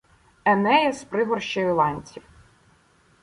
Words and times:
Енея 0.45 0.91
з 0.93 1.03
пригорщею 1.03 1.75
ланців 1.75 2.23